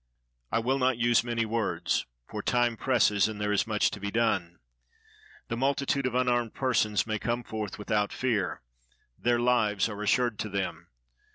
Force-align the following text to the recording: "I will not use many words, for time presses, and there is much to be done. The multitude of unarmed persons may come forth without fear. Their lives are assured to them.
"I 0.51 0.57
will 0.57 0.79
not 0.79 0.97
use 0.97 1.23
many 1.23 1.45
words, 1.45 2.07
for 2.27 2.41
time 2.41 2.75
presses, 2.75 3.27
and 3.27 3.39
there 3.39 3.51
is 3.51 3.67
much 3.67 3.91
to 3.91 3.99
be 3.99 4.09
done. 4.09 4.57
The 5.47 5.55
multitude 5.55 6.07
of 6.07 6.15
unarmed 6.15 6.55
persons 6.55 7.05
may 7.05 7.19
come 7.19 7.43
forth 7.43 7.77
without 7.77 8.11
fear. 8.11 8.63
Their 9.19 9.37
lives 9.39 9.87
are 9.89 10.01
assured 10.01 10.39
to 10.39 10.49
them. 10.49 10.87